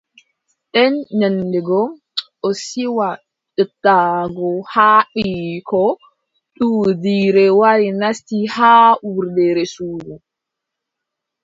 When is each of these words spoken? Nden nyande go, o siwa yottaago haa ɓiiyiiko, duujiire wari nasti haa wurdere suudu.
Nden 0.77 0.95
nyande 1.19 1.59
go, 1.67 1.81
o 2.47 2.49
siwa 2.63 3.09
yottaago 3.57 4.49
haa 4.73 5.01
ɓiiyiiko, 5.13 5.81
duujiire 6.57 7.45
wari 7.59 7.87
nasti 8.01 8.37
haa 8.55 8.89
wurdere 9.11 9.63
suudu. 9.73 10.15